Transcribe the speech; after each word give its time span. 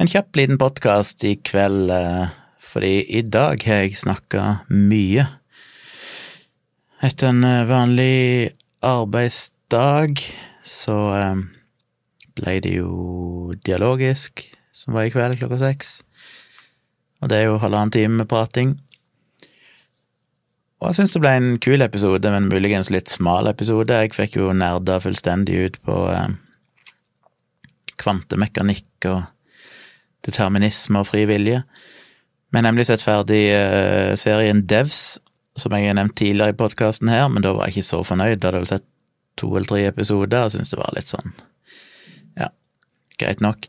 En 0.00 0.08
kjapp 0.08 0.32
liten 0.38 0.56
podkast 0.56 1.20
i 1.28 1.34
kveld, 1.44 1.90
eh, 1.92 2.30
fordi 2.64 3.02
i 3.18 3.20
dag 3.20 3.60
har 3.68 3.82
jeg 3.82 3.98
snakka 4.00 4.44
mye. 4.72 5.26
Etter 7.04 7.28
en 7.28 7.44
eh, 7.44 7.66
vanlig 7.68 8.52
arbeidsdag 8.80 10.22
så 10.64 10.94
eh, 11.18 11.42
ble 12.32 12.54
det 12.64 12.72
jo 12.78 13.52
dialogisk, 13.68 14.46
som 14.72 14.96
var 14.96 15.04
i 15.04 15.12
kveld 15.12 15.36
klokka 15.42 15.58
seks. 15.60 15.90
Og 17.20 17.28
det 17.28 17.36
er 17.42 17.50
jo 17.50 17.58
halvannen 17.60 17.92
time 17.92 18.22
med 18.22 18.28
prating. 18.30 18.78
Og 20.80 20.86
jeg 20.88 21.02
syns 21.02 21.12
det 21.12 21.22
ble 21.26 21.34
en 21.42 21.50
kul 21.60 21.84
episode, 21.84 22.32
men 22.32 22.48
muligens 22.48 22.88
litt 22.88 23.12
smal 23.12 23.52
episode. 23.52 24.00
Jeg 24.00 24.16
fikk 24.16 24.40
jo 24.40 24.48
nerda 24.56 24.96
fullstendig 25.04 25.60
ut 25.66 25.76
på 25.84 25.98
kvantemekanikk 28.00 29.10
og 29.12 29.28
determinisme 30.26 31.00
og 31.02 31.08
fri 31.10 31.24
vilje. 31.30 31.62
Vi 32.50 32.58
har 32.58 32.66
nemlig 32.66 32.88
sett 32.88 33.04
ferdig 33.04 33.42
uh, 33.54 34.16
serien 34.18 34.64
Devs, 34.66 35.20
som 35.58 35.74
jeg 35.76 35.90
har 35.90 35.96
nevnt 35.98 36.16
tidligere 36.18 36.54
i 36.54 36.58
podkasten 36.58 37.10
her, 37.12 37.28
men 37.30 37.44
da 37.44 37.54
var 37.54 37.68
jeg 37.68 37.78
ikke 37.80 37.90
så 37.90 38.02
fornøyd. 38.06 38.40
Da 38.40 38.50
hadde 38.50 38.64
jeg 38.64 38.72
sett 38.72 38.88
to 39.40 39.50
eller 39.54 39.70
tre 39.70 39.84
episoder 39.88 40.44
og 40.44 40.52
syntes 40.52 40.72
det 40.72 40.80
var 40.80 40.92
litt 40.96 41.08
sånn 41.08 41.32
ja, 42.36 42.50
greit 43.20 43.40
nok. 43.44 43.68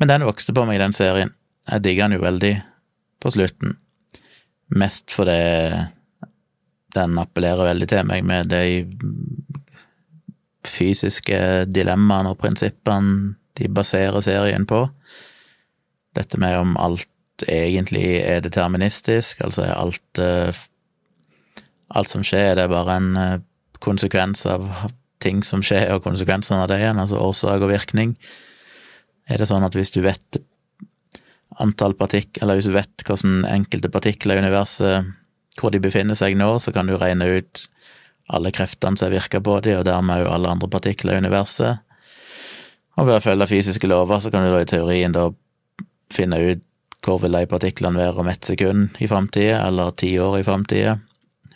Men 0.00 0.10
den 0.10 0.26
vokste 0.26 0.54
på 0.56 0.64
meg, 0.66 0.80
den 0.82 0.96
serien. 0.96 1.34
Jeg 1.68 1.84
digga 1.84 2.08
den 2.08 2.16
jo 2.18 2.24
veldig 2.24 2.54
på 3.22 3.30
slutten. 3.30 3.76
Mest 4.74 5.12
fordi 5.14 5.36
den 6.96 7.20
appellerer 7.20 7.70
veldig 7.70 7.88
til 7.92 8.08
meg 8.08 8.24
med 8.26 8.50
de 8.52 8.82
fysiske 10.68 11.38
dilemmaene 11.70 12.32
og 12.32 12.40
prinsippene 12.40 13.36
de 13.58 13.68
baserer 13.72 14.24
serien 14.24 14.66
på. 14.68 14.86
Dette 16.16 16.40
med 16.40 16.58
om 16.58 16.76
alt 16.80 17.08
egentlig 17.48 18.20
er 18.20 18.42
deterministisk, 18.44 19.40
altså 19.44 19.66
er 19.66 19.78
alt 19.78 20.22
eh, 20.22 20.62
Alt 21.92 22.08
som 22.08 22.22
skjer, 22.24 22.54
det 22.56 22.62
er 22.64 22.70
bare 22.72 22.94
en 22.96 23.16
eh, 23.20 23.40
konsekvens 23.84 24.46
av 24.48 24.62
ting 25.20 25.42
som 25.44 25.60
skjer, 25.60 25.90
og 25.92 26.06
konsekvensene 26.06 26.62
av 26.62 26.70
det 26.70 26.78
igjen, 26.80 26.96
altså 27.02 27.20
årsak 27.20 27.60
og 27.60 27.68
virkning. 27.68 28.14
Er 29.28 29.42
det 29.42 29.50
sånn 29.50 29.66
at 29.66 29.76
hvis 29.76 29.92
du 29.92 30.00
vet 30.00 30.38
antall 31.60 31.92
partikler, 31.98 32.40
eller 32.46 32.56
hvis 32.56 32.70
du 32.70 32.72
vet 32.72 33.04
hvordan 33.04 33.44
enkelte 33.44 33.90
partikler 33.92 34.38
i 34.38 34.46
universet, 34.46 35.12
hvor 35.60 35.74
de 35.74 35.82
befinner 35.84 36.16
seg 36.16 36.38
nå, 36.40 36.48
så 36.64 36.72
kan 36.72 36.88
du 36.88 36.96
regne 36.96 37.28
ut 37.28 37.66
alle 38.32 38.52
kreftene 38.54 38.96
som 38.96 39.12
virker 39.12 39.44
på 39.44 39.58
dem, 39.60 39.82
og 39.82 39.86
dermed 39.88 40.24
òg 40.24 40.32
alle 40.32 40.56
andre 40.56 40.70
partikler 40.72 41.18
i 41.18 41.24
universet. 41.26 41.82
Og 42.96 43.08
ved 43.08 43.18
å 43.18 43.24
følge 43.24 43.48
fysiske 43.50 43.88
lover, 43.88 44.20
så 44.20 44.32
kan 44.32 44.44
du 44.46 44.52
da 44.52 44.62
i 44.64 44.68
teorien 44.68 45.12
da 45.12 45.28
finne 46.12 46.38
ut 46.40 46.68
hvor 47.02 47.18
vil 47.22 47.34
de 47.34 47.48
partiklene 47.50 47.98
være 47.98 48.22
om 48.22 48.28
ett 48.30 48.46
sekund 48.46 48.98
i 49.02 49.08
framtida, 49.10 49.64
eller 49.66 49.94
ti 49.98 50.12
år 50.22 50.38
i 50.38 50.44
framtida, 50.46 50.96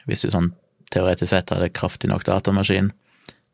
hvis 0.06 0.26
du 0.26 0.32
sånn 0.32 0.50
teoretisk 0.90 1.30
sett 1.30 1.52
hadde 1.54 1.72
kraftig 1.74 2.10
nok 2.10 2.24
datamaskin 2.26 2.90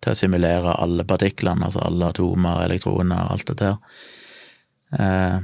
til 0.03 0.13
å 0.13 0.19
simulere 0.19 0.75
alle 0.83 1.05
partiklene, 1.09 1.69
altså 1.69 1.83
alle 1.85 2.11
atomer, 2.13 2.65
elektroner 2.65 3.27
og 3.27 3.37
alt 3.37 3.53
det 3.53 3.59
der. 3.61 3.77
Eh, 4.99 5.39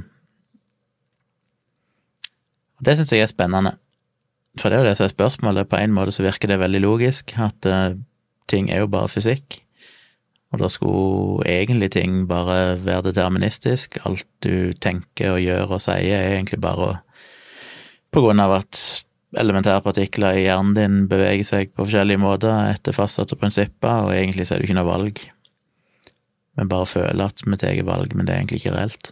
det 2.85 2.97
syns 2.97 3.13
jeg 3.13 3.25
er 3.25 3.31
spennende, 3.31 3.75
for 4.59 4.69
det 4.69 4.79
er 4.79 4.83
jo 4.83 4.89
det 4.89 4.97
som 4.99 5.07
er 5.07 5.13
spørsmålet. 5.13 5.69
På 5.69 5.79
en 5.79 5.95
måte 5.95 6.13
så 6.15 6.25
virker 6.25 6.51
det 6.51 6.59
veldig 6.61 6.81
logisk, 6.83 7.33
at 7.39 7.69
eh, 7.69 7.97
ting 8.51 8.71
er 8.73 8.83
jo 8.83 8.91
bare 8.91 9.11
fysikk. 9.11 9.61
Og 10.49 10.61
da 10.63 10.69
skulle 10.71 11.45
egentlig 11.45 11.91
ting 11.93 12.23
bare 12.29 12.79
være 12.81 13.11
deterministisk. 13.11 13.99
Alt 14.09 14.25
du 14.41 14.73
tenker 14.81 15.35
og 15.35 15.43
gjør 15.43 15.75
og 15.77 15.83
sier, 15.83 16.15
er 16.17 16.37
egentlig 16.39 16.61
bare 16.63 16.95
på 18.09 18.23
grunn 18.25 18.41
av 18.41 18.55
at 18.57 18.81
elementærpartikler 19.37 20.39
i 20.39 20.47
hjernen 20.47 20.73
din 20.73 20.95
beveger 21.09 21.45
seg 21.45 21.73
på 21.75 21.83
forskjellige 21.83 22.21
måter 22.21 22.71
etter 22.71 22.95
fastsatte 22.97 23.37
prinsipper, 23.37 24.07
og 24.07 24.15
egentlig 24.15 24.47
så 24.47 24.55
er 24.55 24.63
det 24.63 24.69
ikke 24.69 24.79
noe 24.79 24.89
valg. 24.89 25.21
Vi 26.57 26.67
bare 26.73 26.89
føler 26.89 27.29
at 27.29 27.45
vi 27.45 27.61
tar 27.61 27.85
valg, 27.85 28.15
men 28.15 28.25
det 28.25 28.33
er 28.33 28.41
egentlig 28.41 28.63
ikke 28.63 28.73
reelt. 28.73 29.11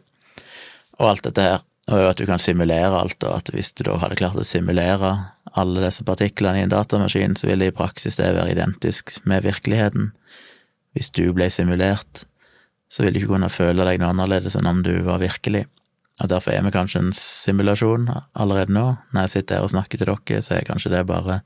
Og 0.97 1.11
alt 1.11 1.27
dette 1.29 1.45
her, 1.45 1.61
og 1.93 2.09
at 2.09 2.19
du 2.19 2.25
kan 2.27 2.41
simulere 2.41 2.97
alt, 2.97 3.21
og 3.23 3.37
at 3.37 3.53
hvis 3.53 3.69
du 3.77 3.85
da 3.85 3.99
hadde 4.01 4.17
klart 4.19 4.41
å 4.41 4.47
simulere 4.47 5.13
alle 5.57 5.85
disse 5.85 6.03
partiklene 6.05 6.63
i 6.63 6.65
en 6.65 6.73
datamaskin, 6.73 7.37
så 7.37 7.47
ville 7.51 7.69
i 7.69 7.75
praksis 7.75 8.17
det 8.17 8.33
være 8.33 8.57
identisk 8.57 9.19
med 9.29 9.45
virkeligheten 9.45 10.11
hvis 10.97 11.13
du 11.13 11.27
ble 11.37 11.49
simulert, 11.53 12.25
så 12.89 13.03
vil 13.03 13.13
du 13.13 13.21
ikke 13.21 13.35
kunne 13.35 13.51
føle 13.51 13.85
deg 13.85 13.99
noe 14.01 14.13
annerledes 14.15 14.57
enn 14.57 14.69
om 14.69 14.81
du 14.81 14.95
var 15.05 15.21
virkelig. 15.21 15.67
Og 16.23 16.31
derfor 16.31 16.55
er 16.55 16.63
vi 16.65 16.73
kanskje 16.73 17.03
en 17.03 17.13
simulasjon 17.13 18.07
allerede 18.33 18.73
nå. 18.73 18.87
Når 19.13 19.27
jeg 19.27 19.33
sitter 19.35 19.59
her 19.59 19.67
og 19.67 19.73
snakker 19.75 20.01
til 20.01 20.09
dere, 20.09 20.41
så 20.41 20.55
er 20.55 20.65
kanskje 20.65 20.95
det 20.95 21.03
bare 21.09 21.41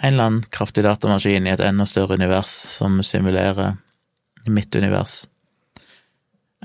en 0.00 0.12
eller 0.12 0.26
annen 0.26 0.44
kraftig 0.52 0.84
datamaskin 0.84 1.48
i 1.48 1.54
et 1.54 1.62
enda 1.64 1.86
større 1.88 2.16
univers 2.20 2.52
som 2.76 3.00
simulerer 3.04 3.78
mitt 4.48 4.74
univers. 4.76 5.24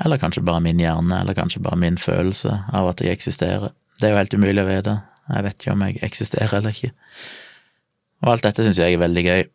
Eller 0.03 0.19
kanskje 0.19 0.43
bare 0.43 0.63
min 0.63 0.79
hjerne, 0.79 1.21
eller 1.21 1.37
kanskje 1.37 1.63
bare 1.63 1.79
min 1.79 1.97
følelse 1.97 2.51
av 2.75 2.91
at 2.91 3.01
jeg 3.03 3.15
eksisterer. 3.15 3.71
Det 3.99 4.09
er 4.09 4.13
jo 4.13 4.19
helt 4.19 4.35
umulig 4.35 4.63
å 4.63 4.67
vite. 4.67 4.99
Jeg 5.31 5.47
vet 5.47 5.59
ikke 5.61 5.73
om 5.73 5.83
jeg 5.87 6.01
eksisterer 6.05 6.57
eller 6.59 6.75
ikke. 6.75 6.91
Og 8.23 8.33
alt 8.33 8.47
dette 8.47 8.65
syns 8.65 8.79
jeg 8.81 8.95
er 8.95 9.01
veldig 9.01 9.23
gøy. 9.25 9.45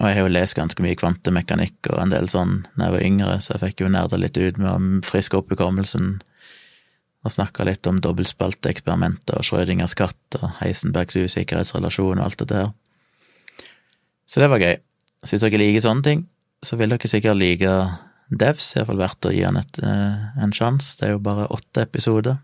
Og 0.00 0.08
jeg 0.08 0.16
har 0.16 0.24
jo 0.24 0.32
lest 0.32 0.56
ganske 0.56 0.80
mye 0.80 0.96
kvantemekanikk 0.96 1.90
og 1.92 1.98
en 2.00 2.12
del 2.14 2.28
sånn 2.32 2.62
da 2.72 2.88
jeg 2.88 2.94
var 2.94 3.04
yngre, 3.04 3.36
så 3.44 3.54
jeg 3.54 3.62
fikk 3.66 3.82
jo 3.84 3.92
nerda 3.92 4.16
litt 4.16 4.38
ut 4.40 4.60
med 4.60 4.70
å 4.72 5.06
friske 5.06 5.36
opp 5.36 5.52
hukommelsen 5.52 6.14
og 7.20 7.32
snakka 7.34 7.66
litt 7.68 7.84
om 7.88 7.98
dobbeltspalteeksperimenter 8.00 9.36
og 9.36 9.44
Schrødingers 9.44 9.92
katt 9.98 10.38
og 10.38 10.54
Heisenbergs 10.62 11.18
usikkerhetsrelasjon 11.20 12.16
og 12.16 12.24
alt 12.24 12.40
det 12.40 12.48
der. 12.48 12.70
Så 14.24 14.40
det 14.40 14.48
var 14.48 14.62
gøy. 14.62 14.78
Så 15.20 15.34
hvis 15.34 15.44
dere 15.44 15.60
liker 15.60 15.84
sånne 15.84 16.06
ting, 16.06 16.22
så 16.64 16.78
vil 16.80 16.94
dere 16.94 17.10
sikkert 17.10 17.36
like 17.36 17.74
Devs, 18.30 18.70
iallfall 18.78 19.00
verdt 19.00 19.26
å 19.26 19.32
gi 19.34 19.42
han 19.42 19.58
et, 19.58 19.78
eh, 19.82 20.40
en 20.40 20.52
sjanse. 20.54 20.94
Det 20.96 21.08
er 21.08 21.12
jo 21.16 21.24
bare 21.26 21.48
åtte 21.50 21.82
episoder. 21.82 22.38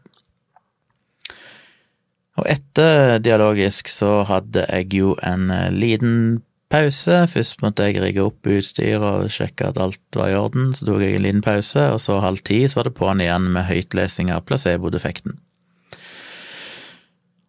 Og 2.37 2.45
etter 2.51 3.21
Dialogisk 3.23 3.89
så 3.89 4.25
hadde 4.29 4.67
jeg 4.67 4.93
jo 4.99 5.15
en 5.23 5.49
eh, 5.51 5.71
liten 5.71 6.43
pause. 6.73 7.23
Først 7.31 7.63
måtte 7.63 7.87
jeg 7.87 8.01
rigge 8.03 8.25
opp 8.27 8.47
utstyr 8.51 9.03
og 9.03 9.31
sjekke 9.33 9.71
at 9.71 9.81
alt 9.81 10.19
var 10.19 10.33
i 10.33 10.39
orden, 10.39 10.73
så 10.75 10.89
tok 10.89 11.03
jeg 11.05 11.19
en 11.19 11.27
liten 11.27 11.45
pause, 11.45 11.89
og 11.95 12.01
så 12.03 12.21
halv 12.25 12.43
ti 12.47 12.63
så 12.67 12.81
var 12.81 12.91
det 12.91 12.97
på'n 12.99 13.23
igjen 13.25 13.51
med 13.55 13.69
høytlesing 13.71 14.33
av 14.35 14.45
placebo-defekten. 14.49 15.39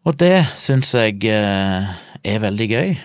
Og 0.08 0.16
det 0.22 0.46
syns 0.56 0.94
jeg 0.96 1.20
eh, 1.28 1.88
er 2.24 2.44
veldig 2.44 2.68
gøy. 2.72 2.98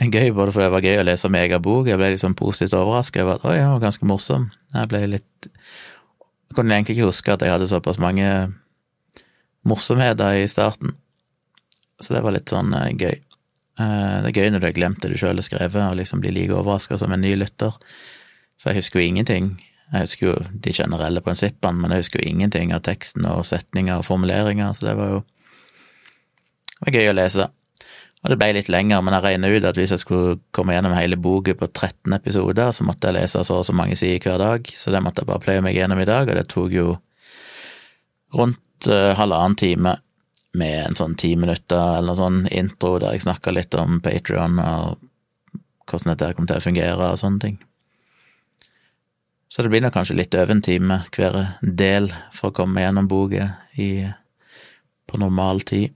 Gøy 0.00 0.30
både 0.32 0.52
fordi 0.54 0.64
det 0.64 0.72
var 0.72 0.84
gøy 0.86 0.98
å 1.02 1.04
lese 1.04 1.28
min 1.28 1.42
jeg 1.44 1.60
ble 1.60 2.10
sånn 2.16 2.36
positivt 2.38 2.76
overrasket 2.78 3.24
over 3.24 3.36
at 3.36 3.48
oi, 3.50 3.58
var 3.58 3.82
ganske 3.82 4.06
morsom. 4.08 4.48
Jeg 4.72 4.88
ble 4.88 5.02
litt 5.16 5.48
Jeg 5.50 6.56
kunne 6.56 6.74
egentlig 6.74 6.96
ikke 6.96 7.10
huske 7.10 7.34
at 7.34 7.42
jeg 7.44 7.52
hadde 7.52 7.68
såpass 7.70 8.00
mange 8.02 8.26
morsomheter 9.62 10.40
i 10.40 10.48
starten, 10.48 10.96
så 12.00 12.16
det 12.16 12.22
var 12.24 12.34
litt 12.34 12.50
sånn 12.50 12.72
eh, 12.74 12.94
gøy. 12.96 13.18
Eh, 13.80 14.16
det 14.22 14.30
er 14.30 14.42
gøy 14.42 14.52
når 14.52 14.62
du 14.62 14.68
har 14.68 14.76
glemt 14.76 15.02
det 15.02 15.12
du 15.12 15.18
sjøl 15.20 15.40
har 15.40 15.46
skrevet, 15.46 15.80
og 15.80 15.98
liksom 15.98 16.20
blir 16.22 16.34
like 16.36 16.56
overraska 16.56 16.98
som 17.00 17.12
en 17.14 17.22
ny 17.24 17.32
lytter. 17.38 17.76
For 18.60 18.70
jeg 18.70 18.82
husker 18.82 19.00
jo 19.00 19.06
ingenting. 19.08 19.54
Jeg 19.90 20.06
husker 20.06 20.26
jo 20.28 20.34
de 20.66 20.74
generelle 20.76 21.22
prinsippene, 21.24 21.80
men 21.80 21.94
jeg 21.94 22.04
husker 22.04 22.20
jo 22.20 22.28
ingenting 22.30 22.74
av 22.76 22.84
teksten 22.86 23.24
og 23.30 23.46
setninger 23.48 23.96
og 24.02 24.06
formuleringer, 24.06 24.74
så 24.76 24.90
det 24.90 24.98
var 25.00 25.16
jo 25.16 25.22
det 26.80 26.86
var 26.86 26.96
gøy 26.96 27.10
å 27.10 27.16
lese. 27.16 27.46
Og 28.20 28.32
det 28.32 28.36
ble 28.40 28.50
litt 28.56 28.68
lenger, 28.72 29.00
men 29.04 29.16
jeg 29.16 29.24
regner 29.24 29.54
ut 29.56 29.66
at 29.68 29.78
hvis 29.80 29.94
jeg 29.94 30.02
skulle 30.02 30.38
komme 30.56 30.74
gjennom 30.76 30.92
hele 30.96 31.16
boka 31.20 31.54
på 31.56 31.68
13 31.68 32.12
episoder, 32.16 32.72
så 32.76 32.84
måtte 32.84 33.08
jeg 33.08 33.16
lese 33.16 33.44
så 33.44 33.60
og 33.60 33.66
så 33.68 33.74
mange 33.76 33.96
sider 33.96 34.20
hver 34.24 34.40
dag, 34.40 34.72
så 34.76 34.92
det 34.92 35.00
måtte 35.04 35.24
jeg 35.24 35.30
bare 35.30 35.44
pløye 35.44 35.64
meg 35.64 35.76
gjennom 35.76 36.00
i 36.00 36.08
dag, 36.08 36.28
og 36.28 36.36
det 36.36 36.46
tok 36.52 36.76
jo 36.76 36.86
rundt 38.36 38.88
uh, 38.88 39.12
halvannen 39.16 39.56
time 39.60 39.96
med 40.58 40.76
en 40.82 40.98
sånn 40.98 41.16
ti 41.18 41.34
minutter 41.38 41.98
eller 42.00 42.18
sånn 42.18 42.44
intro 42.50 42.96
der 42.98 43.14
jeg 43.14 43.26
snakka 43.26 43.54
litt 43.54 43.74
om 43.78 44.00
Patrion 44.02 44.58
og 44.58 44.98
hvordan 45.90 46.14
dette 46.14 46.32
kommer 46.34 46.50
til 46.50 46.60
å 46.60 46.64
fungere 46.64 47.10
og 47.12 47.20
sånne 47.20 47.42
ting. 47.44 47.58
Så 49.50 49.62
det 49.62 49.72
blir 49.72 49.82
nok 49.82 49.96
kanskje 49.96 50.18
litt 50.18 50.34
over 50.38 50.54
en 50.54 50.62
time 50.62 51.00
hver 51.14 51.38
del 51.62 52.10
for 52.34 52.50
å 52.50 52.56
komme 52.60 52.84
gjennom 52.84 53.08
boka 53.10 53.48
på 55.10 55.18
normal 55.18 55.64
tid. 55.66 55.90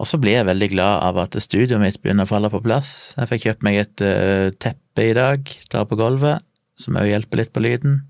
Og 0.00 0.08
så 0.08 0.18
blir 0.18 0.40
jeg 0.40 0.48
veldig 0.48 0.70
glad 0.72 1.04
av 1.06 1.20
at 1.22 1.36
studioet 1.44 1.78
mitt 1.82 2.00
begynner 2.02 2.26
å 2.26 2.30
falle 2.30 2.50
på 2.50 2.62
plass. 2.64 3.12
Jeg 3.18 3.30
fikk 3.30 3.44
kjøpt 3.46 3.66
meg 3.66 3.78
et 3.82 4.02
uh, 4.02 4.48
teppe 4.56 5.04
i 5.04 5.12
dag, 5.14 5.52
der 5.70 5.86
på 5.86 5.98
gulvet, 6.00 6.42
som 6.80 6.96
òg 6.98 7.10
hjelper 7.10 7.42
litt 7.42 7.52
på 7.54 7.62
lyden. 7.62 8.00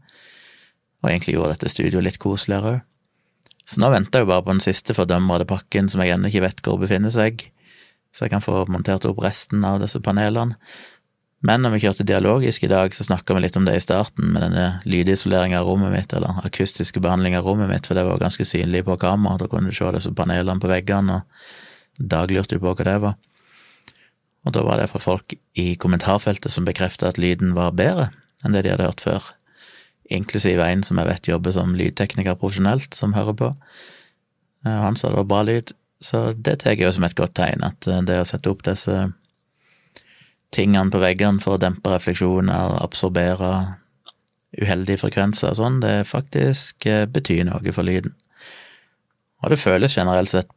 Og 1.02 1.10
egentlig 1.10 1.36
gjorde 1.36 1.56
dette 1.56 1.72
studioet 1.74 2.06
litt 2.06 2.20
koseligere 2.22 2.76
òg. 2.76 2.80
Så 3.68 3.80
nå 3.82 3.92
venter 3.92 4.22
jeg 4.22 4.30
bare 4.30 4.44
på 4.44 4.54
den 4.54 4.64
siste 4.64 4.96
fordømrede 4.96 5.46
pakken 5.48 5.90
som 5.90 6.02
jeg 6.02 6.14
ennå 6.14 6.30
ikke 6.30 6.46
vet 6.46 6.62
hvor 6.64 6.80
befinner 6.80 7.12
seg, 7.14 7.46
så 8.12 8.26
jeg 8.26 8.34
kan 8.34 8.44
få 8.44 8.64
montert 8.68 9.06
opp 9.08 9.22
resten 9.24 9.62
av 9.64 9.80
disse 9.80 10.00
panelene. 10.02 10.58
Men 11.42 11.64
når 11.64 11.72
vi 11.74 11.80
kjørte 11.82 12.06
dialogisk 12.06 12.62
i 12.62 12.70
dag, 12.70 12.92
så 12.94 13.02
snakka 13.02 13.34
vi 13.34 13.40
litt 13.42 13.56
om 13.58 13.64
det 13.66 13.74
i 13.74 13.82
starten, 13.82 14.28
med 14.30 14.44
denne 14.44 14.66
lydisoleringa 14.86 15.58
av 15.58 15.66
rommet 15.66 15.90
mitt, 15.90 16.12
eller 16.14 16.38
akustiske 16.46 17.02
behandling 17.02 17.34
av 17.34 17.48
rommet 17.48 17.70
mitt, 17.70 17.88
for 17.88 17.98
det 17.98 18.04
var 18.06 18.20
ganske 18.22 18.46
synlig 18.46 18.84
på 18.86 18.94
kamera, 19.02 19.40
da 19.40 19.48
kunne 19.50 19.72
du 19.72 19.74
se 19.74 19.88
disse 19.96 20.12
panelene 20.14 20.62
på 20.62 20.70
veggene, 20.70 21.18
og 21.18 21.58
Dag 21.98 22.30
lurte 22.32 22.56
jo 22.56 22.62
på 22.62 22.72
hva 22.72 22.86
det 22.86 22.96
var. 23.02 23.18
Og 24.42 24.54
da 24.56 24.62
var 24.66 24.80
det 24.80 24.88
fra 24.90 25.00
folk 25.02 25.34
i 25.58 25.74
kommentarfeltet 25.78 26.50
som 26.50 26.66
bekrefta 26.66 27.10
at 27.10 27.20
lyden 27.20 27.52
var 27.54 27.76
bedre 27.78 28.10
enn 28.42 28.56
det 28.56 28.64
de 28.64 28.72
hadde 28.72 28.88
hørt 28.88 29.04
før, 29.04 29.28
inklusiv 30.10 30.60
en 30.60 30.82
som 30.86 30.98
jeg 30.98 31.08
vet 31.08 31.28
jobber 31.30 31.54
som 31.54 31.76
lydtekniker 31.78 32.38
profesjonelt, 32.40 32.94
som 32.94 33.14
hører 33.16 33.36
på. 33.38 33.52
Og 34.66 34.82
han 34.86 34.98
sa 34.98 35.10
det 35.10 35.20
var 35.20 35.30
bra 35.30 35.42
lyd, 35.46 35.72
så 36.02 36.32
det 36.34 36.60
tar 36.62 36.74
jeg 36.74 36.86
jo 36.86 36.92
som 36.94 37.06
et 37.06 37.18
godt 37.18 37.36
tegn, 37.38 37.62
at 37.66 37.86
det 38.06 38.18
å 38.20 38.26
sette 38.28 38.50
opp 38.50 38.64
disse 38.66 38.96
tingene 40.52 40.92
på 40.92 41.00
veggene 41.02 41.40
for 41.42 41.56
å 41.56 41.62
dempe 41.62 41.92
refleksjoner, 41.94 42.78
absorbere 42.82 43.52
uheldige 44.60 45.00
frekvenser 45.00 45.52
og 45.52 45.58
sånn, 45.58 45.78
det 45.80 46.02
faktisk 46.10 46.84
eh, 46.90 47.06
betyr 47.08 47.46
noe 47.48 47.72
for 47.72 47.88
lyden. 47.88 48.12
Og 49.42 49.52
det 49.52 49.62
føles 49.62 49.96
generelt 49.96 50.30
sett 50.30 50.50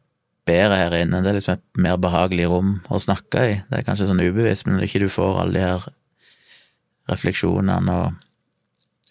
bedre 0.46 0.76
her 0.78 0.94
inne, 1.00 1.22
det 1.24 1.32
er 1.32 1.38
liksom 1.40 1.56
et 1.56 1.80
mer 1.82 1.96
behagelig 1.98 2.50
rom 2.50 2.76
å 2.92 3.00
snakke 3.02 3.42
i. 3.42 3.54
Det 3.66 3.80
er 3.80 3.86
kanskje 3.86 4.10
sånn 4.10 4.22
ubevisst, 4.22 4.66
men 4.66 4.76
når 4.76 4.86
ikke 4.86 5.02
du 5.06 5.08
får 5.10 5.40
alle 5.42 5.56
de 5.56 5.64
her 5.64 5.88
refleksjonene 7.10 7.96
og 7.96 8.20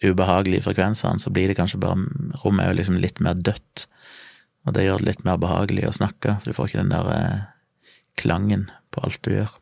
ubehagelige 0.04 0.66
frekvensene, 0.66 1.20
så 1.22 1.32
blir 1.32 1.48
det 1.48 1.56
kanskje 1.58 1.80
bare 1.80 2.02
Rommet 2.42 2.66
er 2.66 2.72
jo 2.72 2.78
liksom 2.80 2.98
litt 3.00 3.20
mer 3.24 3.38
dødt, 3.38 3.86
og 4.66 4.74
det 4.76 4.84
gjør 4.84 5.00
det 5.00 5.10
litt 5.10 5.22
mer 5.24 5.38
behagelig 5.40 5.86
å 5.88 5.94
snakke, 6.00 6.38
for 6.40 6.50
du 6.50 6.56
får 6.56 6.68
ikke 6.68 6.82
den 6.82 6.92
der 6.92 7.12
eh, 7.14 7.46
klangen 8.20 8.68
på 8.92 9.04
alt 9.06 9.22
du 9.24 9.32
gjør. 9.36 9.54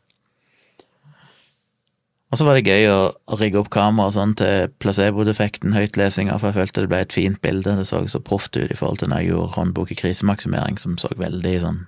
Og 2.35 2.39
så 2.41 2.47
var 2.49 2.57
det 2.59 2.67
gøy 2.67 2.89
å 2.91 3.37
rigge 3.39 3.61
opp 3.61 3.69
kamera 3.71 4.11
sånn 4.11 4.33
til 4.35 4.73
placebo-defekten, 4.83 5.77
høytlesinga, 5.77 6.35
for 6.41 6.51
jeg 6.51 6.57
følte 6.57 6.83
det 6.83 6.91
ble 6.91 6.99
et 7.05 7.15
fint 7.15 7.39
bilde. 7.45 7.77
Det 7.79 7.85
så 7.87 8.01
så 8.11 8.19
proft 8.19 8.57
ut 8.57 8.73
i 8.73 8.75
forhold 8.75 8.99
til 8.99 9.13
når 9.13 9.23
jeg 9.23 9.31
gjorde 9.31 9.55
håndbok 9.55 9.93
i 9.95 9.99
krisemaksimering, 10.01 10.81
som 10.83 10.97
så 10.99 11.13
veldig 11.15 11.61
sånn 11.63 11.85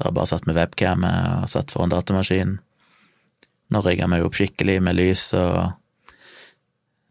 Der 0.00 0.08
jeg 0.08 0.16
bare 0.16 0.26
satt 0.26 0.48
med 0.48 0.56
webcamet 0.56 1.44
og 1.44 1.50
satt 1.52 1.70
foran 1.70 1.92
datamaskinen. 1.92 2.58
Nå 3.70 3.82
rigga 3.84 4.08
vi 4.08 4.22
opp 4.24 4.34
skikkelig 4.34 4.80
med 4.82 4.96
lys 4.96 5.28
og 5.36 5.76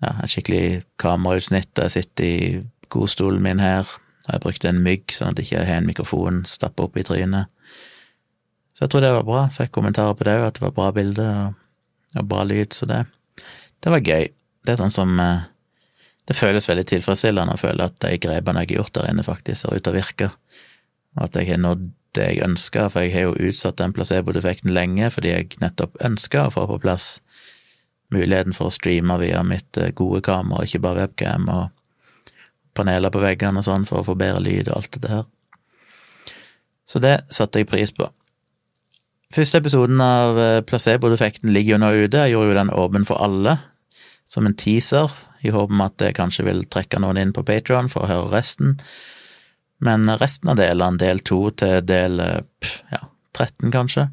ja, 0.02 0.16
et 0.24 0.34
skikkelig 0.34 0.84
kamerautsnitt, 1.02 1.70
der 1.78 1.90
jeg 1.90 1.98
sitter 2.00 2.26
i 2.26 2.62
godstolen 2.92 3.42
min 3.44 3.62
her. 3.64 3.90
Og 4.28 4.36
jeg 4.36 4.44
brukte 4.44 4.70
en 4.70 4.84
mygg, 4.86 5.14
sånn 5.14 5.34
at 5.34 5.42
jeg 5.42 5.50
ikke 5.50 5.66
har 5.66 5.82
en 5.82 5.90
mikrofon 5.90 6.44
stappa 6.50 6.86
opp 6.86 6.98
i 6.98 7.06
trynet. 7.06 7.50
Så 8.76 8.86
jeg 8.86 8.94
tror 8.94 9.04
det 9.06 9.16
var 9.16 9.28
bra. 9.28 9.42
Fikk 9.54 9.74
kommentarer 9.76 10.18
på 10.18 10.28
det 10.28 10.38
òg, 10.40 10.48
at 10.48 10.60
det 10.60 10.66
var 10.66 10.78
bra 10.78 10.92
bilde. 10.96 11.26
og 11.26 11.62
og 12.20 12.28
bra 12.28 12.44
lyd, 12.48 12.76
så 12.76 12.88
det, 12.90 13.06
det 13.84 13.94
var 13.94 14.04
gøy. 14.04 14.28
Det 14.66 14.74
er 14.74 14.82
sånn 14.82 14.94
som 14.94 15.16
eh, 15.22 15.48
Det 16.30 16.38
føles 16.38 16.68
veldig 16.70 16.86
tilfredsstillende 16.88 17.56
å 17.58 17.60
føle 17.60 17.88
at 17.90 17.96
de 18.04 18.14
grepene 18.22 18.62
jeg 18.62 18.70
har 18.70 18.78
gjort 18.78 18.94
der 18.96 19.10
inne, 19.10 19.24
faktisk 19.26 19.64
ser 19.64 19.74
ut 19.74 19.84
til 19.84 19.92
å 19.92 19.98
virke, 19.98 20.28
og 21.18 21.24
at 21.26 21.40
jeg 21.40 21.50
har 21.50 21.60
nådd 21.60 21.90
det 22.16 22.28
jeg 22.28 22.44
ønska, 22.46 22.86
for 22.92 23.04
jeg 23.04 23.14
har 23.16 23.26
jo 23.26 23.50
utsatt 23.50 23.80
den 23.80 23.94
placeboeffekten 23.96 24.74
lenge 24.76 25.08
fordi 25.16 25.32
jeg 25.32 25.58
nettopp 25.64 25.96
ønska 26.04 26.46
å 26.46 26.52
få 26.54 26.66
på 26.68 26.78
plass 26.84 27.06
muligheten 28.12 28.56
for 28.56 28.70
å 28.70 28.74
streame 28.74 29.18
via 29.22 29.42
mitt 29.48 29.78
eh, 29.80 29.94
gode 29.96 30.24
kamera, 30.26 30.66
ikke 30.66 30.84
bare 30.84 31.06
webcam, 31.06 31.48
og 31.52 31.70
paneler 32.78 33.12
på 33.12 33.22
veggene 33.24 33.62
og 33.62 33.68
sånn 33.68 33.88
for 33.88 34.02
å 34.02 34.08
få 34.08 34.16
bedre 34.20 34.44
lyd 34.44 34.70
og 34.70 34.80
alt 34.80 34.92
dette 34.96 35.12
her. 35.12 35.30
Så 36.88 37.00
det 37.04 37.22
satte 37.32 37.62
jeg 37.62 37.70
pris 37.72 37.94
på. 37.96 38.08
Første 39.32 39.62
episoden 39.62 40.02
av 40.04 40.40
eh, 40.40 40.62
placebo-defekten 40.68 41.54
ligger 41.56 41.78
jo 41.78 41.82
nå 41.84 41.92
ute. 42.04 42.26
Jeg 42.26 42.34
gjorde 42.34 42.52
jo 42.52 42.58
den 42.58 42.74
åpen 42.76 43.08
for 43.08 43.24
alle, 43.24 43.58
som 44.28 44.48
en 44.48 44.58
teaser, 44.58 45.12
i 45.42 45.50
håp 45.50 45.72
om 45.74 45.82
at 45.82 45.96
det 45.98 46.14
kanskje 46.20 46.46
vil 46.46 46.66
trekke 46.70 47.00
noen 47.02 47.18
inn 47.18 47.32
på 47.34 47.44
Patron 47.48 47.88
for 47.90 48.06
å 48.06 48.12
høre 48.12 48.34
resten. 48.36 48.76
Men 49.82 50.06
resten 50.22 50.52
av 50.52 50.60
delene, 50.60 51.00
del 51.02 51.24
to 51.26 51.46
til 51.58 51.80
del 51.88 52.20
eh, 52.22 52.76
ja, 52.92 53.06
13, 53.40 53.72
kanskje, 53.74 54.10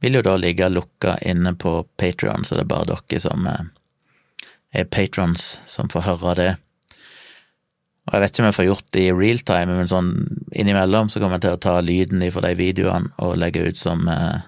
vil 0.00 0.18
jo 0.18 0.22
da 0.22 0.36
ligge 0.38 0.68
lukka 0.70 1.18
inne 1.26 1.54
på 1.58 1.82
Patron, 1.96 2.44
så 2.44 2.54
det 2.56 2.66
er 2.66 2.70
bare 2.70 2.88
dere 2.92 3.20
som 3.22 3.46
eh, 3.50 3.66
er 4.70 4.88
patrons 4.92 5.58
som 5.66 5.90
får 5.90 6.06
høre 6.06 6.34
det. 6.38 6.50
Og 8.08 8.14
jeg 8.14 8.22
vet 8.22 8.32
ikke 8.32 8.42
om 8.42 8.48
jeg 8.48 8.56
får 8.56 8.68
gjort 8.68 8.86
det 8.96 9.02
i 9.04 9.16
real 9.16 9.42
time, 9.44 9.74
men 9.76 9.90
sånn 9.90 10.12
innimellom 10.56 11.10
så 11.12 11.20
kommer 11.20 11.36
jeg 11.36 11.44
til 11.44 11.56
å 11.58 11.64
ta 11.66 11.74
lyden 11.84 12.24
fra 12.32 12.46
de 12.46 12.54
videoene 12.56 13.12
og 13.20 13.36
legge 13.40 13.66
ut 13.66 13.80
som, 13.80 14.06
eh, 14.08 14.46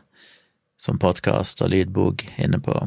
som 0.80 1.00
podkast 1.00 1.60
og 1.60 1.72
lydbok 1.74 2.24
inne 2.40 2.60
på 2.62 2.78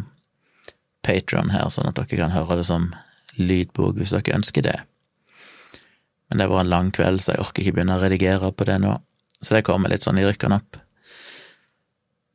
Patron 1.03 1.51
her, 1.53 1.69
sånn 1.69 1.91
at 1.91 1.99
dere 1.99 2.23
kan 2.23 2.33
høre 2.33 2.57
det 2.61 2.65
som 2.65 2.93
lydbok 3.37 3.99
hvis 3.99 4.15
dere 4.15 4.39
ønsker 4.39 4.65
det. 4.65 4.79
Men 6.29 6.41
det 6.41 6.49
var 6.49 6.63
en 6.63 6.71
lang 6.71 6.91
kveld, 6.95 7.21
så 7.21 7.35
jeg 7.35 7.43
orker 7.43 7.61
ikke 7.61 7.77
begynne 7.77 7.99
å 7.99 8.01
redigere 8.01 8.49
på 8.49 8.65
det 8.65 8.79
nå. 8.81 8.95
Så 9.43 9.53
det 9.53 9.65
kommer 9.67 9.91
litt 9.91 10.05
sånn 10.05 10.17
i 10.17 10.25
rykkene 10.25 10.57
opp. 10.57 10.79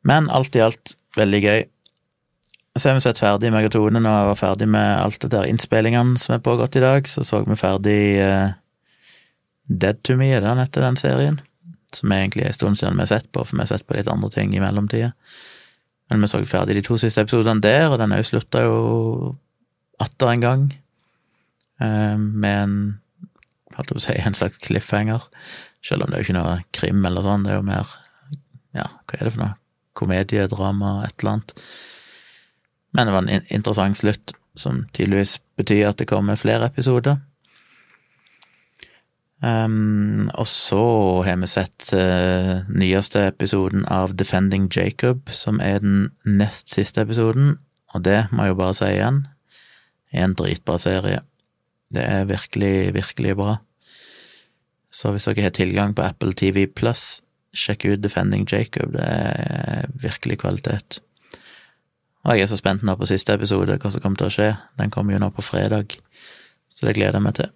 Men 0.08 0.30
alt 0.32 0.56
i 0.56 0.62
alt 0.64 0.94
veldig 1.18 1.40
gøy. 1.42 1.66
Så 2.78 2.90
er 2.90 2.96
vi 2.96 3.02
sett 3.02 3.20
ferdig 3.20 3.50
Megatone 3.52 4.00
når 4.00 4.14
jeg 4.14 4.28
var 4.30 4.38
ferdig 4.38 4.68
med 4.70 4.88
alt 5.02 5.18
det 5.24 5.32
der 5.34 5.48
innspillingene 5.50 6.20
som 6.20 6.36
er 6.36 6.44
pågått 6.44 6.78
i 6.78 6.84
dag. 6.84 7.08
Så 7.10 7.24
så 7.26 7.42
vi 7.44 7.58
ferdig 7.58 8.00
uh, 8.22 8.54
Dead 9.68 10.00
to 10.06 10.16
Me, 10.16 10.30
er 10.32 10.40
det 10.40 10.48
den 10.48 10.62
heter, 10.62 10.86
den 10.86 11.00
serien? 11.00 11.40
Som 11.94 12.12
egentlig 12.14 12.46
er 12.46 12.52
en 12.52 12.58
stund 12.58 12.80
siden 12.80 12.96
vi 12.96 13.04
har 13.04 13.10
sett 13.10 13.30
på, 13.32 13.42
for 13.42 13.56
vi 13.56 13.64
har 13.64 13.72
sett 13.72 13.86
på 13.88 13.96
litt 13.98 14.10
andre 14.12 14.30
ting 14.32 14.54
i 14.54 14.62
mellomtida. 14.62 15.10
Men 16.08 16.24
vi 16.24 16.30
så 16.30 16.40
ferdig 16.48 16.78
de 16.78 16.86
to 16.86 16.96
siste 17.00 17.24
episodene 17.24 17.64
der, 17.64 17.88
og 17.90 17.98
den 18.00 18.14
òg 18.16 18.24
slutta 18.24 18.64
jo 18.64 18.78
atter 20.00 20.32
en 20.32 20.44
gang. 20.44 20.66
Uh, 21.82 22.16
med 22.16 22.54
en 22.54 22.76
holdt 23.78 23.94
på 23.94 24.00
å 24.00 24.06
si 24.08 24.16
en 24.18 24.36
slags 24.38 24.60
cliffhanger. 24.62 25.26
Selv 25.84 26.04
om 26.04 26.10
det 26.10 26.18
er 26.18 26.22
jo 26.22 26.30
ikke 26.30 26.40
noe 26.40 26.58
krim 26.74 27.04
eller 27.06 27.26
sånn, 27.26 27.44
det 27.46 27.54
er 27.54 27.60
jo 27.60 27.66
mer 27.66 27.96
ja, 28.76 28.86
hva 28.86 29.18
er 29.18 29.26
det 29.26 29.34
for 29.34 29.42
noe? 29.44 29.56
Komediedrama, 29.98 31.02
et 31.06 31.16
eller 31.18 31.38
annet. 31.38 31.54
Men 32.94 33.08
det 33.08 33.14
var 33.14 33.26
en 33.26 33.48
interessant 33.54 33.98
slutt, 33.98 34.34
som 34.58 34.84
tydeligvis 34.96 35.38
betyr 35.58 35.90
at 35.90 36.00
det 36.00 36.08
kommer 36.10 36.38
flere 36.40 36.70
episoder. 36.70 37.18
Um, 39.38 40.26
og 40.34 40.48
så 40.50 40.82
har 41.22 41.36
vi 41.38 41.46
sett 41.46 41.92
uh, 41.94 42.66
nyeste 42.74 43.22
episoden 43.28 43.84
av 43.86 44.16
Defending 44.18 44.66
Jacob, 44.74 45.30
som 45.30 45.60
er 45.62 45.78
den 45.84 46.08
nest 46.26 46.72
siste 46.74 47.04
episoden, 47.06 47.54
og 47.94 48.02
det 48.04 48.24
må 48.32 48.44
jeg 48.44 48.56
jo 48.56 48.58
bare 48.58 48.78
si 48.80 48.90
igjen, 48.96 49.22
er 50.10 50.26
en 50.26 50.34
dritbra 50.34 50.78
serie. 50.82 51.22
Det 51.94 52.02
er 52.02 52.26
virkelig, 52.28 52.94
virkelig 52.96 53.36
bra. 53.38 53.56
Så 54.90 55.12
hvis 55.12 55.28
dere 55.28 55.46
har 55.46 55.54
tilgang 55.54 55.94
på 55.94 56.02
Apple 56.02 56.34
TV 56.34 56.66
Pluss, 56.66 57.20
sjekk 57.58 57.86
ut 57.88 58.02
Defending 58.02 58.46
Jacob, 58.48 58.94
det 58.94 59.04
er 59.04 59.92
virkelig 60.02 60.40
kvalitet. 60.44 61.00
Og 62.24 62.34
jeg 62.34 62.44
er 62.44 62.50
så 62.50 62.58
spent 62.60 62.84
nå 62.84 62.94
på 62.98 63.08
siste 63.08 63.34
episode, 63.34 63.78
hva 63.80 63.90
som 63.92 64.02
kommer 64.04 64.20
til 64.20 64.28
å 64.28 64.34
skje. 64.34 64.48
Den 64.80 64.92
kommer 64.94 65.14
jo 65.14 65.22
nå 65.22 65.30
på 65.34 65.44
fredag, 65.44 65.94
så 66.68 66.88
det 66.88 66.96
gleder 66.98 67.18
jeg 67.18 67.24
meg 67.24 67.38
til. 67.38 67.52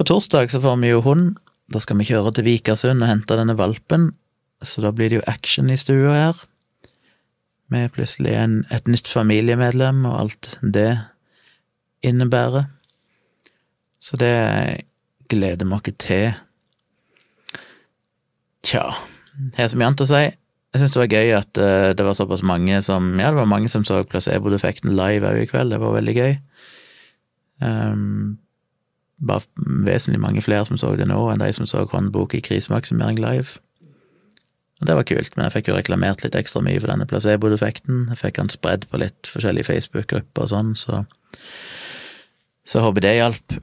På 0.00 0.06
torsdag 0.08 0.50
så 0.50 0.62
får 0.62 0.80
vi 0.80 0.92
jo 0.94 1.02
hund. 1.04 1.36
Da 1.70 1.82
skal 1.82 2.00
vi 2.00 2.08
kjøre 2.08 2.32
til 2.34 2.48
Vikersund 2.48 3.04
og 3.04 3.10
hente 3.10 3.36
denne 3.38 3.54
valpen, 3.58 4.10
så 4.62 4.82
da 4.82 4.90
blir 4.92 5.12
det 5.12 5.20
jo 5.20 5.28
action 5.30 5.70
i 5.70 5.78
stua 5.78 6.16
her. 6.16 6.42
Med 7.70 7.92
plutselig 7.94 8.34
en, 8.34 8.56
et 8.74 8.88
nytt 8.90 9.06
familiemedlem 9.08 10.02
og 10.08 10.16
alt 10.24 10.56
det 10.60 10.90
innebærer. 12.02 12.66
Så 14.00 14.18
det 14.18 14.34
gleder 15.30 15.68
vi 15.68 15.78
oss 15.78 15.98
til. 16.02 16.32
Tja, 18.66 18.84
har 19.56 19.72
så 19.72 19.78
mye 19.78 19.90
annet 19.90 20.04
å 20.04 20.10
si. 20.10 20.26
Jeg 20.70 20.82
syns 20.82 20.92
det 20.94 21.00
var 21.00 21.14
gøy 21.16 21.32
at 21.34 21.58
uh, 21.58 21.88
det 21.96 22.04
var 22.06 22.14
såpass 22.14 22.44
mange 22.46 22.76
som 22.86 23.08
Ja, 23.18 23.32
det 23.32 23.40
var 23.40 23.48
mange 23.50 23.70
som 23.72 23.82
så 23.86 24.02
placebo-defekten 24.06 24.92
live 24.94 25.26
òg 25.26 25.42
i 25.42 25.48
kveld. 25.50 25.74
Det 25.74 25.80
var 25.82 25.96
veldig 25.96 26.14
gøy. 26.14 26.36
Um, 27.60 28.38
bare 29.20 29.42
vesentlig 29.84 30.20
mange 30.22 30.44
flere 30.44 30.64
som 30.68 30.78
så 30.80 30.94
det 30.96 31.08
nå, 31.10 31.18
enn 31.32 31.42
de 31.42 31.50
som 31.52 31.66
så 31.68 31.82
håndbok 31.90 32.36
i 32.38 32.44
krisemaksimering 32.44 33.18
live. 33.20 33.58
Og 34.80 34.86
det 34.88 34.96
var 34.96 35.04
kult, 35.04 35.34
men 35.36 35.44
jeg 35.44 35.58
fikk 35.58 35.68
jo 35.68 35.76
reklamert 35.76 36.22
litt 36.24 36.36
ekstra 36.38 36.62
mye 36.64 36.80
for 36.80 36.88
denne 36.88 37.08
placebo-defekten. 37.08 38.06
Jeg 38.14 38.20
fikk 38.22 38.38
den 38.40 38.52
spredd 38.52 38.86
på 38.88 39.00
litt 39.02 39.28
forskjellige 39.28 39.68
Facebook-grupper 39.68 40.46
og 40.46 40.52
sånn, 40.54 40.76
så 40.76 41.04
Så 42.64 42.80
håper 42.84 43.02
det 43.02 43.16
hjalp. 43.16 43.54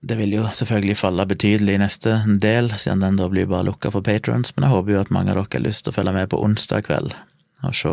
Det 0.00 0.16
vil 0.16 0.32
jo 0.32 0.46
selvfølgelig 0.48 0.96
falle 0.96 1.26
betydelig 1.28 1.74
i 1.76 1.80
neste 1.82 2.14
del, 2.40 2.72
siden 2.80 3.02
den 3.04 3.18
da 3.20 3.26
blir 3.28 3.48
bare 3.50 3.66
lukka 3.68 3.92
for 3.92 4.04
patrons, 4.04 4.54
men 4.56 4.64
jeg 4.64 4.72
håper 4.72 4.94
jo 4.94 5.00
at 5.02 5.12
mange 5.12 5.34
av 5.34 5.42
dere 5.42 5.58
har 5.58 5.66
lyst 5.66 5.84
til 5.84 5.92
å 5.92 5.96
følge 5.98 6.14
med 6.16 6.30
på 6.32 6.40
onsdag 6.40 6.86
kveld 6.88 7.12
og 7.60 7.76
se 7.76 7.92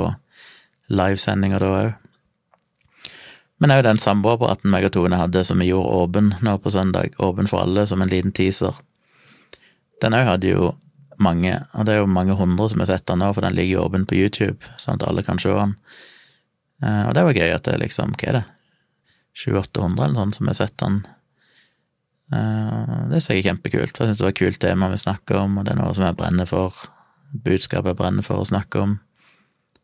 livesendinga 0.87 1.59
da 1.59 1.71
òg. 1.81 1.95
Men 3.59 3.73
òg 3.73 3.83
den 3.83 3.99
samboerpraten 3.99 4.71
meg 4.71 4.85
og 4.87 4.93
Tone 4.95 5.19
hadde 5.19 5.43
som 5.43 5.59
vi 5.59 5.71
gjorde 5.71 5.99
åpen 5.99 6.33
nå 6.45 6.57
på 6.61 6.71
søndag, 6.71 7.17
åpen 7.19 7.49
for 7.49 7.65
alle, 7.65 7.87
som 7.89 8.01
en 8.01 8.11
liten 8.11 8.31
teaser. 8.31 8.77
Den 10.01 10.15
òg 10.15 10.29
hadde 10.29 10.53
jo 10.53 10.75
mange, 11.19 11.55
og 11.73 11.87
det 11.87 11.95
er 11.95 12.03
jo 12.03 12.11
mange 12.11 12.37
hundre 12.37 12.69
som 12.69 12.83
har 12.83 12.91
sett 12.91 13.07
den 13.09 13.19
nå, 13.23 13.31
for 13.33 13.43
den 13.43 13.57
ligger 13.57 13.79
jo 13.79 13.87
åpen 13.87 14.05
på 14.07 14.15
YouTube, 14.19 14.61
sånn 14.77 15.01
at 15.01 15.07
alle 15.09 15.25
kan 15.25 15.41
se 15.41 15.51
den. 15.51 15.73
Eh, 16.85 17.03
og 17.09 17.15
det 17.17 17.25
var 17.25 17.39
gøy 17.41 17.55
at 17.55 17.65
det 17.65 17.79
liksom, 17.81 18.13
hva 18.15 18.29
er 18.29 18.39
det, 18.39 18.45
700-800 19.37 20.05
eller 20.05 20.21
sånn 20.21 20.35
som 20.37 20.51
har 20.51 20.57
sett 20.61 20.77
den. 20.81 21.01
Eh, 22.33 23.07
det 23.07 23.21
synes 23.21 23.29
jeg 23.29 23.39
er 23.39 23.49
kjempekult, 23.51 23.99
jeg 23.99 24.07
synes 24.07 24.19
det 24.19 24.25
var 24.25 24.33
et 24.33 24.41
kult 24.41 24.59
tema 24.59 24.89
vi 24.91 24.99
snakker 24.99 25.39
om, 25.39 25.57
og 25.57 25.65
det 25.65 25.73
er 25.73 25.79
noe 25.79 25.93
som 25.95 26.07
jeg 26.07 26.17
brenner 26.19 26.49
for, 26.49 26.75
budskapet 27.31 27.93
jeg 27.93 27.99
brenner 28.01 28.25
for 28.25 28.41
å 28.41 28.47
snakke 28.47 28.83
om. 28.83 28.97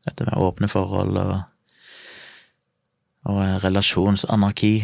Dette 0.03 0.27
med 0.27 0.39
åpne 0.43 0.67
forhold 0.67 1.19
og, 1.21 1.33
og 3.31 3.39
relasjonsanarki 3.63 4.75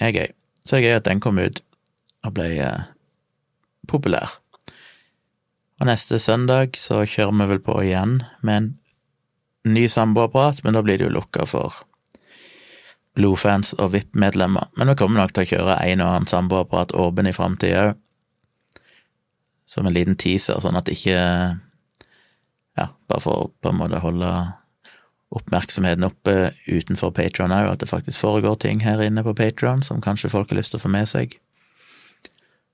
er 0.00 0.16
gøy. 0.16 0.32
Så 0.64 0.76
det 0.76 0.80
er 0.80 0.86
gøy 0.86 0.98
at 1.02 1.08
den 1.08 1.20
kom 1.20 1.40
ut 1.40 1.60
og 2.24 2.34
ble 2.38 2.48
eh, 2.64 2.88
populær. 3.88 4.38
Og 5.76 5.90
neste 5.90 6.18
søndag 6.22 6.78
så 6.80 7.02
kjører 7.04 7.36
vi 7.36 7.50
vel 7.52 7.62
på 7.64 7.76
igjen 7.84 8.22
med 8.40 8.56
en 8.56 8.72
ny 9.76 9.84
samboerapparat, 9.92 10.62
men 10.64 10.76
da 10.76 10.82
blir 10.84 10.96
det 10.96 11.10
jo 11.10 11.16
lukka 11.18 11.44
for 11.48 11.82
blodfans 13.16 13.72
og 13.80 13.94
VIP-medlemmer. 13.94 14.68
Men 14.76 14.92
vi 14.92 14.98
kommer 15.00 15.22
nok 15.22 15.32
til 15.34 15.46
å 15.46 15.50
kjøre 15.52 15.78
en 15.82 16.02
og 16.04 16.10
annen 16.12 16.30
samboerapparat 16.30 16.94
åpen 16.96 17.30
i 17.30 17.34
framtida 17.36 17.86
òg. 17.88 18.02
Som 19.66 19.88
en 19.88 19.96
liten 19.96 20.14
teaser, 20.14 20.60
sånn 20.62 20.78
at 20.78 20.90
ikke 20.92 21.16
Ja, 22.76 22.90
bare 23.08 23.22
for 23.24 23.50
på 23.64 23.70
en 23.72 23.78
måte 23.80 24.02
holde 24.02 24.28
oppmerksomheten 25.32 26.04
oppe 26.04 26.52
utenfor 26.68 27.10
Patron 27.16 27.54
òg, 27.54 27.70
at 27.72 27.80
det 27.80 27.88
faktisk 27.88 28.20
foregår 28.20 28.58
ting 28.60 28.82
her 28.84 29.00
inne 29.02 29.24
på 29.24 29.34
Patron 29.34 29.82
som 29.82 30.02
kanskje 30.04 30.30
folk 30.30 30.52
har 30.52 30.60
lyst 30.60 30.74
til 30.74 30.80
å 30.80 30.84
få 30.84 30.92
med 30.92 31.08
seg. 31.08 31.38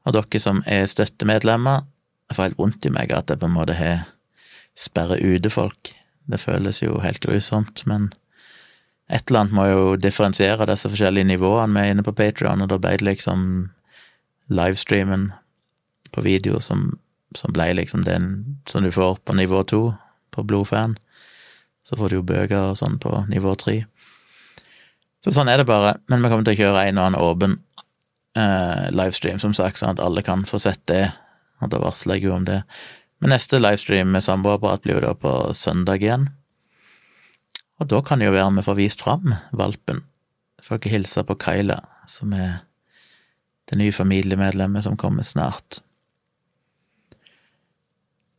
Og 0.02 0.16
dere 0.16 0.42
som 0.42 0.62
er 0.66 0.88
støttemedlemmer, 0.90 1.86
jeg 2.28 2.36
får 2.36 2.48
helt 2.48 2.58
vondt 2.58 2.86
i 2.88 2.92
meg 2.92 3.14
at 3.14 3.30
jeg 3.30 3.38
på 3.38 3.48
en 3.48 3.54
måte 3.54 3.78
har 3.78 4.08
sperret 4.78 5.22
ute 5.22 5.50
folk. 5.52 5.92
Det 6.26 6.40
føles 6.40 6.82
jo 6.82 6.98
helt 7.02 7.22
grusomt, 7.22 7.84
men 7.86 8.10
et 9.12 9.28
eller 9.28 9.44
annet 9.44 9.56
må 9.56 9.66
jo 9.68 9.80
differensiere 10.00 10.66
disse 10.70 10.88
forskjellige 10.88 11.28
nivåene 11.28 11.76
vi 11.76 11.84
er 11.84 11.94
inne 11.94 12.04
på 12.06 12.14
Patrion, 12.16 12.64
og 12.64 12.70
da 12.72 12.78
ble 12.80 12.96
det 12.96 13.06
liksom 13.06 13.42
livestreamen 14.52 15.30
på 16.12 16.24
video 16.24 16.60
som, 16.60 16.98
som 17.36 17.52
ble 17.52 17.70
liksom 17.76 18.06
den 18.08 18.60
som 18.68 18.84
du 18.84 18.92
får 18.92 19.20
på 19.24 19.36
nivå 19.36 19.62
to 19.68 19.82
på 20.32 20.44
Blodfan. 20.48 20.96
Så 21.84 21.98
får 21.98 22.08
du 22.08 22.18
jo 22.20 22.26
bøker 22.26 22.72
og 22.72 22.78
sånn 22.80 22.98
på 23.02 23.12
nivå 23.28 23.54
tre. 23.60 23.82
Så 25.22 25.34
sånn 25.34 25.50
er 25.50 25.60
det 25.60 25.68
bare, 25.68 25.96
men 26.10 26.22
vi 26.22 26.30
kommer 26.30 26.46
til 26.46 26.56
å 26.56 26.60
kjøre 26.62 26.86
en 26.88 26.98
og 26.98 27.06
annen 27.06 27.22
åpen 27.22 27.56
eh, 28.38 28.88
livestream, 28.94 29.38
som 29.42 29.54
sagt, 29.54 29.78
sånn 29.78 29.96
at 29.96 30.02
alle 30.02 30.24
kan 30.26 30.46
få 30.48 30.60
sett 30.62 30.82
det, 30.90 31.04
og 31.62 31.70
da 31.74 31.82
varsler 31.82 32.18
jeg 32.18 32.30
jo 32.30 32.36
om 32.38 32.46
det. 32.48 32.62
Men 33.22 33.36
neste 33.36 33.60
livestream 33.60 34.10
med 34.14 34.24
samboerapparat 34.24 34.82
blir 34.82 34.98
jo 34.98 35.04
da 35.04 35.12
på 35.14 35.34
søndag 35.54 36.02
igjen. 36.02 36.30
Og 37.82 37.88
da 37.90 37.98
kan 38.06 38.22
det 38.22 38.28
jo 38.28 38.36
være 38.36 38.52
vi 38.60 38.66
får 38.66 38.78
vist 38.78 39.02
fram 39.02 39.34
valpen. 39.58 40.04
Får 40.62 40.78
ikke 40.78 40.92
hilse 40.92 41.24
på 41.26 41.34
Kyla, 41.42 41.80
som 42.06 42.34
er 42.36 42.62
det 43.70 43.78
nye 43.80 43.94
familiemedlemmet 43.94 44.86
som 44.86 44.98
kommer 44.98 45.26
snart. 45.26 45.80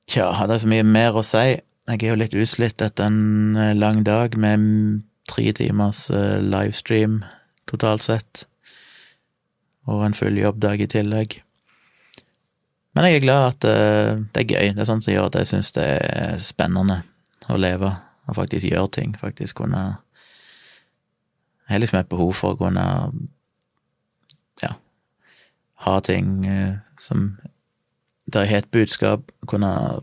Tja, 0.08 0.30
hadde 0.38 0.56
jeg 0.56 0.64
så 0.64 0.72
mye 0.72 0.88
mer 0.88 1.20
å 1.20 1.26
si? 1.28 1.58
Jeg 1.90 2.00
er 2.00 2.14
jo 2.14 2.20
litt 2.20 2.36
utslitt 2.38 2.84
etter 2.84 3.10
en 3.10 3.58
eh, 3.60 3.76
lang 3.76 4.06
dag 4.08 4.38
med 4.40 5.04
tre 5.28 5.50
timers 5.56 6.06
eh, 6.12 6.40
livestream 6.40 7.22
totalt 7.68 8.06
sett 8.06 8.46
og 9.90 10.06
en 10.06 10.16
full 10.16 10.38
jobbdag 10.40 10.86
i 10.86 10.88
tillegg. 10.88 11.42
Men 12.96 13.10
jeg 13.10 13.18
er 13.18 13.26
glad 13.26 13.48
at 13.50 13.66
uh, 13.68 14.22
det 14.32 14.44
er 14.44 14.52
gøy. 14.54 14.68
Det 14.78 14.84
er 14.84 14.88
sånt 14.88 15.04
som 15.04 15.12
gjør 15.12 15.28
at 15.28 15.42
jeg 15.42 15.50
syns 15.50 15.74
det 15.76 15.88
er 15.98 16.38
spennende 16.40 17.02
å 17.52 17.58
leve 17.60 17.90
og 18.28 18.36
faktisk 18.36 18.68
gjøre 18.70 18.90
ting. 18.92 19.16
Faktisk 19.20 19.56
kunne 19.56 19.98
Jeg 21.68 21.76
har 21.76 21.80
liksom 21.80 22.00
et 22.00 22.10
behov 22.10 22.34
for 22.34 22.54
å 22.54 22.60
kunne 22.60 22.86
ja, 24.62 24.74
ha 25.86 26.00
ting 26.00 26.46
uh, 26.46 26.76
som 27.00 27.38
Der 28.28 28.42
jeg 28.42 28.50
har 28.50 28.58
et 28.58 28.72
budskap, 28.72 29.32
kunne 29.48 30.02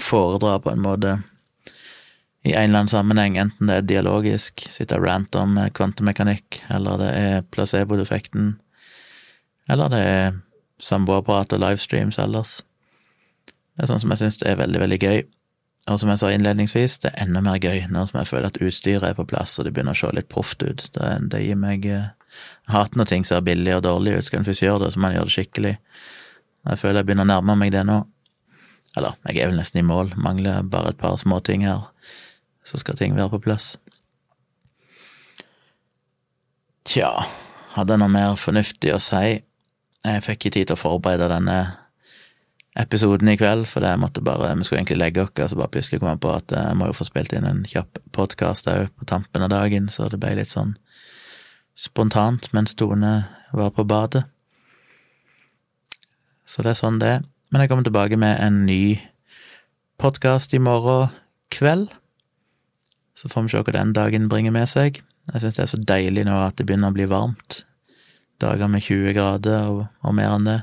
foredra 0.00 0.58
på 0.58 0.70
en 0.70 0.80
måte 0.80 1.18
i 2.42 2.54
en 2.54 2.64
eller 2.64 2.78
annen 2.78 2.88
sammenheng, 2.88 3.36
enten 3.38 3.68
det 3.68 3.74
er 3.76 3.84
dialogisk, 3.86 4.64
sitte 4.70 4.96
og 4.98 5.04
rante 5.06 5.38
om 5.38 5.58
kvantemekanikk, 5.76 6.62
eller 6.74 6.98
det 6.98 7.10
er 7.14 7.44
placebo-defekten, 7.54 8.56
eller 9.70 9.92
det 9.92 10.00
er 10.00 10.40
samboerprat 10.82 11.52
og 11.54 11.62
livestreams 11.62 12.18
ellers. 12.18 12.56
Det 13.76 13.84
er 13.84 13.92
sånn 13.92 14.02
som 14.02 14.10
jeg 14.14 14.24
syns 14.24 14.42
er 14.42 14.58
veldig, 14.58 14.80
veldig 14.82 14.98
gøy. 14.98 15.22
Og 15.90 15.98
som 15.98 16.12
jeg 16.12 16.20
sa 16.20 16.30
innledningsvis, 16.30 17.00
det 17.02 17.10
er 17.10 17.24
enda 17.24 17.40
mer 17.42 17.58
gøy 17.58 17.88
når 17.90 18.12
jeg 18.14 18.30
føler 18.30 18.52
at 18.52 18.60
utstyret 18.62 19.08
er 19.08 19.16
på 19.18 19.26
plass 19.26 19.56
og 19.58 19.66
det 19.66 19.72
begynner 19.74 19.96
å 19.96 19.98
se 19.98 20.10
litt 20.14 20.30
proft 20.30 20.62
ut. 20.62 20.84
Det, 20.94 21.08
det 21.32 21.42
gir 21.42 21.58
meg 21.58 21.88
Jeg 21.88 22.70
hater 22.70 23.00
når 23.00 23.10
ting 23.10 23.26
ser 23.26 23.42
billig 23.44 23.74
og 23.76 23.84
dårlig 23.88 24.14
ut. 24.16 24.28
Skal 24.28 24.40
en 24.40 24.46
først 24.46 24.62
gjøre 24.62 24.84
det, 24.84 24.92
så 24.94 25.02
må 25.02 25.10
en 25.10 25.16
gjøre 25.18 25.28
det 25.28 25.36
skikkelig. 25.36 25.74
Jeg 26.70 26.78
føler 26.78 27.02
jeg 27.02 27.08
begynner 27.10 27.26
å 27.26 27.32
nærme 27.32 27.58
meg 27.58 27.74
det 27.74 27.82
nå. 27.88 27.98
Eller, 28.96 29.16
jeg 29.26 29.42
er 29.42 29.50
vel 29.50 29.58
nesten 29.58 29.82
i 29.82 29.88
mål, 29.88 30.14
mangler 30.20 30.62
bare 30.68 30.92
et 30.92 31.00
par 31.00 31.16
små 31.18 31.40
ting 31.44 31.66
her 31.66 31.88
så 32.64 32.78
skal 32.78 32.96
ting 32.98 33.16
være 33.16 33.30
på 33.34 33.42
plass. 33.42 33.76
Tja, 36.86 37.10
hadde 37.76 37.94
jeg 37.94 38.02
noe 38.02 38.12
mer 38.12 38.36
fornuftig 38.38 38.94
å 38.94 39.00
si? 39.02 39.42
Jeg 40.02 40.24
fikk 40.26 40.38
ikke 40.38 40.54
tid 40.56 40.70
til 40.70 40.76
å 40.76 40.82
forberede 40.82 41.30
denne 41.30 41.58
episoden 42.78 43.28
i 43.28 43.36
kveld, 43.36 43.66
for 43.68 43.84
det 43.84 43.92
måtte 44.00 44.22
bare, 44.24 44.54
vi 44.56 44.64
skulle 44.64 44.80
egentlig 44.80 45.00
legge 45.00 45.26
oss, 45.26 45.34
og 45.36 45.50
så 45.50 45.60
bare 45.60 45.72
plutselig 45.74 46.00
kom 46.00 46.12
jeg 46.12 46.22
på 46.24 46.32
at 46.32 46.54
jeg 46.56 46.76
må 46.80 46.88
jo 46.88 46.96
få 46.96 47.06
spilt 47.08 47.34
inn 47.36 47.48
en 47.48 47.64
kjapp 47.68 48.00
podkast 48.16 48.70
òg 48.72 48.88
på 48.96 49.08
tampen 49.08 49.44
av 49.44 49.52
dagen, 49.52 49.90
så 49.92 50.08
det 50.08 50.20
ble 50.22 50.34
litt 50.38 50.54
sånn 50.54 50.76
spontant 51.76 52.48
mens 52.52 52.76
Tone 52.76 53.12
var 53.52 53.72
på 53.76 53.84
badet. 53.84 54.24
Så 56.48 56.64
det 56.64 56.72
er 56.72 56.80
sånn 56.80 57.00
det. 57.00 57.20
Men 57.52 57.62
jeg 57.62 57.70
kommer 57.70 57.86
tilbake 57.86 58.16
med 58.20 58.40
en 58.40 58.64
ny 58.66 58.96
podkast 60.00 60.54
i 60.56 60.60
morgen 60.60 61.12
kveld. 61.52 61.90
Så 63.16 63.28
får 63.28 63.44
vi 63.44 63.52
se 63.52 63.62
hva 63.62 63.76
den 63.76 63.92
dagen 63.96 64.28
bringer 64.32 64.54
med 64.54 64.68
seg. 64.68 65.02
Jeg 65.32 65.44
syns 65.44 65.58
det 65.58 65.64
er 65.64 65.70
så 65.70 65.80
deilig 65.92 66.24
nå 66.26 66.34
at 66.42 66.56
det 66.58 66.66
begynner 66.66 66.92
å 66.92 66.96
bli 66.96 67.06
varmt. 67.10 67.62
Dager 68.42 68.68
med 68.72 68.82
20 68.82 69.14
grader 69.16 69.68
og, 69.70 69.84
og 70.02 70.16
mer 70.16 70.34
enn 70.34 70.48
det. 70.48 70.60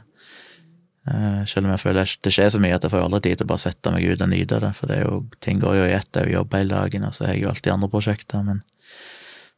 Uh, 1.10 1.42
selv 1.50 1.66
om 1.66 1.72
jeg 1.74 1.82
føler 1.82 2.12
det 2.22 2.32
skjer 2.36 2.52
så 2.54 2.60
mye 2.62 2.76
at 2.78 2.84
jeg 2.86 2.94
får 2.94 3.02
aldri 3.02 3.22
tid 3.26 3.40
til 3.40 3.48
å 3.48 3.50
bare 3.50 3.64
sette 3.64 3.94
meg 3.94 4.04
ut 4.06 4.22
og 4.22 4.30
nyte 4.30 4.60
det, 4.62 4.70
for 4.78 4.92
det 4.92 4.98
er 5.00 5.08
jo, 5.08 5.22
ting 5.42 5.62
går 5.62 5.80
jo 5.80 5.88
i 5.88 5.96
ett, 5.96 6.10
jeg 6.14 6.36
jobber 6.36 6.62
hele 6.62 6.76
dagen, 6.76 7.08
og 7.08 7.16
så 7.16 7.26
har 7.26 7.34
jeg 7.34 7.46
jo 7.46 7.50
alltid 7.50 7.74
andre 7.74 7.90
prosjekter, 7.90 8.44
men 8.46 8.60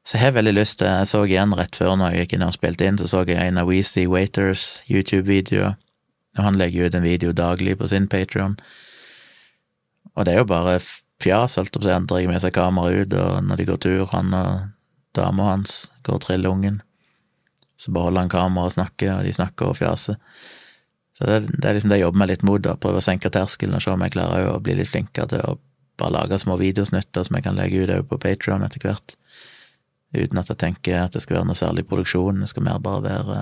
så 0.07 0.15
jeg 0.17 0.23
har 0.23 0.31
veldig 0.33 0.53
lyst 0.55 0.79
til 0.79 0.87
Jeg 0.89 1.09
så 1.11 1.19
igjen 1.27 1.51
rett 1.53 1.75
før 1.77 1.97
når 1.99 2.15
jeg 2.15 2.23
gikk 2.23 2.31
inn 2.37 2.45
og 2.47 2.55
spilte 2.55 2.87
inn, 2.87 2.97
så 2.97 3.09
så 3.09 3.19
jeg 3.27 3.37
en 3.37 3.59
av 3.61 3.67
Weezy 3.69 4.07
Waiters 4.09 4.81
YouTube-videoer, 4.89 5.75
og 6.37 6.41
han 6.47 6.57
legger 6.57 6.87
ut 6.87 6.95
en 6.95 7.05
video 7.05 7.35
daglig 7.35 7.75
på 7.77 7.89
sin 7.91 8.07
Patrion. 8.07 8.57
og 10.15 10.25
det 10.25 10.33
er 10.33 10.37
jo 10.41 10.49
bare 10.49 10.79
fjas, 11.21 11.57
alt 11.57 11.75
opp, 11.75 11.83
så. 11.83 11.93
Han 11.93 12.07
drar 12.09 12.27
med 12.27 12.41
seg 12.41 12.55
kamera 12.55 13.03
ut, 13.03 13.13
og 13.13 13.43
når 13.43 13.59
de 13.59 13.67
går 13.69 13.81
tur, 13.83 14.07
han 14.13 14.33
og 14.33 14.71
dama 15.15 15.51
hans 15.51 15.91
går 16.03 16.17
og 16.17 16.23
triller 16.25 16.49
ungen, 16.49 16.81
så 17.77 17.91
bare 17.91 18.09
holder 18.09 18.25
han 18.25 18.33
kamera 18.33 18.65
og 18.69 18.75
snakker, 18.77 19.19
og 19.19 19.27
de 19.27 19.33
snakker 19.35 19.69
og 19.69 19.77
fjaser. 19.77 20.17
Så 21.17 21.27
det, 21.27 21.39
det, 21.51 21.65
er 21.67 21.75
liksom 21.75 21.91
det 21.91 21.99
jeg 21.99 22.05
jobber 22.07 22.21
meg 22.21 22.31
litt 22.31 22.45
mot, 22.47 22.61
da, 22.63 22.77
prøve 22.79 23.01
å 23.01 23.05
senke 23.05 23.31
terskelen 23.33 23.75
og 23.77 23.83
se 23.83 23.91
om 23.91 24.03
jeg 24.05 24.13
klarer 24.15 24.47
å 24.49 24.59
bli 24.63 24.77
litt 24.79 24.91
flinkere 24.91 25.27
til 25.33 25.43
å 25.43 25.57
bare 25.99 26.15
lage 26.15 26.39
små 26.39 26.55
videosnutter 26.57 27.25
som 27.27 27.37
jeg 27.37 27.45
kan 27.45 27.57
legge 27.57 27.83
ut 27.83 28.09
på 28.09 28.19
Patron 28.21 28.63
etter 28.65 28.81
hvert, 28.81 29.15
uten 30.15 30.39
at 30.41 30.49
jeg 30.49 30.61
tenker 30.63 31.03
at 31.03 31.13
det 31.15 31.21
skal 31.23 31.39
være 31.39 31.51
noe 31.51 31.59
særlig 31.59 31.85
produksjon, 31.89 32.41
det 32.41 32.49
skal 32.51 32.65
mer 32.65 32.81
bare 32.83 33.03
være 33.05 33.37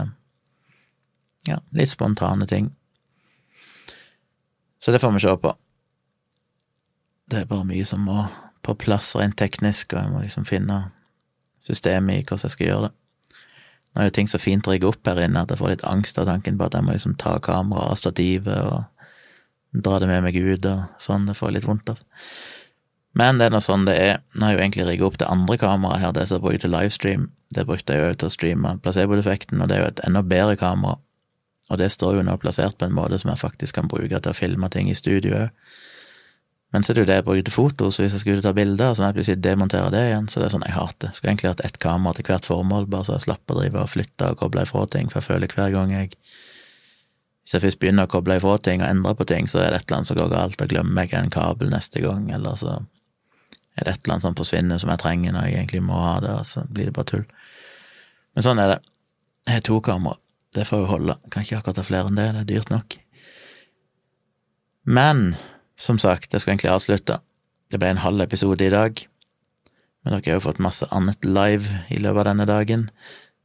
ja, 1.48 1.62
litt 1.76 1.94
spontane 1.94 2.48
ting. 2.50 2.74
Så 4.80 4.92
det 4.92 5.00
får 5.00 5.12
vi 5.16 5.24
se 5.24 5.36
på. 5.38 5.54
Det 7.30 7.42
er 7.42 7.50
bare 7.50 7.68
mye 7.68 7.86
som 7.86 8.04
må 8.06 8.24
på 8.66 8.76
plass 8.76 9.14
rent 9.16 9.38
teknisk, 9.40 9.94
og 9.94 10.02
jeg 10.02 10.12
må 10.14 10.24
liksom 10.24 10.48
finne 10.48 10.80
systemet 11.64 12.20
i 12.20 12.24
hvordan 12.24 12.48
jeg 12.48 12.56
skal 12.56 12.68
gjøre 12.68 12.88
det. 12.88 12.96
Nå 14.00 14.06
er 14.06 14.14
jo 14.14 14.14
ting 14.16 14.30
så 14.32 14.40
fint 14.40 14.64
rigget 14.64 14.94
opp 14.94 15.08
her 15.10 15.18
inne 15.20 15.42
at 15.44 15.50
jeg 15.52 15.60
får 15.60 15.74
litt 15.74 15.82
angst 15.84 16.22
av 16.22 16.30
tanken 16.30 16.56
på 16.56 16.70
at 16.70 16.76
jeg 16.78 16.86
må 16.88 16.94
liksom 16.96 17.18
ta 17.20 17.34
kameraet 17.44 17.92
og 17.92 17.98
stativet 18.00 18.62
og 18.64 19.82
dra 19.84 19.98
det 20.00 20.08
med 20.08 20.24
meg 20.24 20.38
ut 20.40 20.68
og 20.72 21.02
sånn. 21.04 21.26
Det 21.28 21.36
får 21.36 21.50
jeg 21.50 21.56
litt 21.58 21.68
vondt 21.68 21.92
av. 21.92 22.00
Men 23.20 23.42
det 23.42 23.50
er 23.50 23.52
nå 23.58 23.60
sånn 23.60 23.84
det 23.90 23.98
er. 24.00 24.22
Nå 24.38 24.46
har 24.46 24.54
jeg 24.54 24.58
jo 24.58 24.64
egentlig 24.64 24.88
rigget 24.88 25.10
opp 25.10 25.20
det 25.20 25.28
andre 25.28 25.60
kameraet 25.60 26.00
her, 26.00 26.16
det 26.16 26.24
som 26.30 26.40
jeg 26.40 26.46
bruker 26.46 26.64
til 26.64 26.72
livestream. 26.78 27.28
Det 27.52 27.68
brukte 27.68 28.00
jeg 28.00 28.06
jo 28.06 28.16
til 28.22 28.30
å 28.32 28.36
streame 28.38 28.74
placebo-defekten, 28.86 29.60
og 29.60 29.68
det 29.68 29.76
er 29.76 29.84
jo 29.84 29.92
et 29.92 30.02
enda 30.08 30.24
bedre 30.24 30.56
kamera. 30.64 30.96
Og 31.68 31.84
det 31.84 31.92
står 31.92 32.22
jo 32.22 32.24
nå 32.24 32.40
plassert 32.40 32.80
på 32.80 32.88
en 32.88 32.96
måte 32.96 33.20
som 33.20 33.34
jeg 33.34 33.44
faktisk 33.44 33.82
kan 33.82 33.92
bruke 33.92 34.16
til 34.16 34.32
å 34.32 34.38
filme 34.38 34.72
ting 34.72 34.88
i 34.88 34.96
studio 34.96 35.44
òg. 35.44 35.76
Men 36.70 36.84
så 36.86 36.92
er 36.92 37.00
det 37.00 37.02
jo 37.02 37.10
det 37.10 37.16
jeg 37.18 37.26
bruker 37.26 37.46
til 37.48 37.56
foto, 37.56 37.88
så 37.90 38.04
hvis 38.04 38.14
jeg 38.14 38.22
skulle 38.22 38.46
ta 38.46 38.52
bilder, 38.54 38.94
så 38.94 39.02
må 39.02 39.08
jeg 39.10 39.18
plutselig 39.18 39.42
demontere 39.42 39.90
det 39.94 40.04
igjen. 40.06 40.28
Så 40.30 40.38
det 40.38 40.46
er 40.48 40.54
sånn 40.54 40.66
jeg 40.68 40.76
hater. 40.76 41.14
Skulle 41.16 41.32
egentlig 41.32 41.50
hatt 41.50 41.64
ett 41.66 41.80
kamera 41.82 42.14
til 42.14 42.28
hvert 42.28 42.46
formål, 42.46 42.86
bare 42.94 43.08
så 43.08 43.16
jeg 43.16 43.26
slapper 43.26 43.56
å 43.56 43.64
drive 43.64 43.82
og 43.82 43.90
flytte 43.90 44.30
og 44.30 44.44
koble 44.44 44.66
ifra 44.68 44.86
ting, 44.94 45.10
for 45.10 45.18
jeg 45.20 45.30
føler 45.32 45.56
hver 45.56 45.74
gang 45.74 45.96
jeg 45.96 46.14
Hvis 47.50 47.56
jeg 47.56 47.64
først 47.64 47.80
begynner 47.82 48.06
å 48.06 48.10
koble 48.14 48.36
ifra 48.38 48.60
ting 48.62 48.84
og 48.84 48.86
endre 48.86 49.16
på 49.18 49.26
ting, 49.26 49.48
så 49.50 49.64
er 49.64 49.72
det 49.72 49.80
et 49.80 49.88
eller 49.88 49.98
annet 49.98 50.08
som 50.12 50.18
går 50.20 50.28
galt, 50.30 50.62
og 50.62 50.70
glemmer 50.70 51.08
jeg 51.10 51.18
en 51.18 51.32
kabel 51.34 51.72
neste 51.74 52.04
gang, 52.04 52.28
eller 52.30 52.60
så 52.62 52.76
er 53.74 53.88
det 53.88 53.94
et 53.96 54.04
eller 54.04 54.14
annet 54.14 54.28
som 54.28 54.36
forsvinner 54.38 54.78
som 54.78 54.92
jeg 54.94 55.02
trenger 55.02 55.34
når 55.34 55.48
jeg 55.48 55.56
egentlig 55.58 55.82
må 55.88 55.98
ha 56.04 56.20
det, 56.22 56.36
og 56.36 56.46
så 56.46 56.68
blir 56.70 56.92
det 56.92 56.94
bare 56.94 57.10
tull. 57.10 57.26
Men 58.38 58.46
sånn 58.46 58.62
er 58.62 58.76
det. 58.76 58.80
Jeg 59.48 59.58
har 59.58 59.66
to 59.66 59.80
kamera. 59.82 60.20
Det 60.54 60.68
får 60.70 60.84
jo 60.84 60.92
holde. 60.92 61.16
Kan 61.34 61.48
ikke 61.48 61.64
akkurat 61.64 61.82
ha 61.82 61.88
flere 61.88 62.12
enn 62.12 62.20
det, 62.20 62.28
det 62.36 62.44
er 62.44 62.52
dyrt 62.54 62.70
nok. 62.70 63.00
Men 64.86 65.32
som 65.80 66.00
sagt, 66.02 66.34
jeg 66.34 66.42
skulle 66.42 66.58
egentlig 66.58 66.74
avslutte. 66.74 67.20
Det 67.72 67.80
ble 67.80 67.94
en 67.94 68.04
halv 68.04 68.22
episode 68.26 68.66
i 68.66 68.74
dag. 68.74 69.00
Men 70.04 70.16
dere 70.16 70.32
har 70.32 70.40
jo 70.40 70.46
fått 70.48 70.62
masse 70.64 70.88
annet 70.96 71.26
live 71.28 71.84
i 71.92 72.00
løpet 72.00 72.24
av 72.24 72.30
denne 72.32 72.48
dagen, 72.50 72.88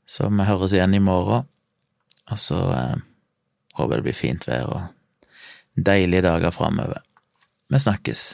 så 0.07 0.29
vi 0.31 0.47
høres 0.47 0.75
igjen 0.75 0.95
i 0.97 1.03
morgen. 1.03 1.49
Og 2.33 2.41
så 2.41 2.61
eh, 2.73 3.03
håper 3.77 3.95
jeg 3.95 4.01
det 4.01 4.07
blir 4.07 4.17
fint 4.17 4.47
vær 4.49 4.71
og 4.71 5.35
deilige 5.75 6.25
dager 6.25 6.55
framover. 6.55 7.03
Vi 7.69 7.81
snakkes. 7.81 8.25